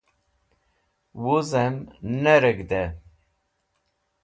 Wuzẽm 1.21 1.75
ne 2.21 2.35
reg̃hdẽ 2.43 2.87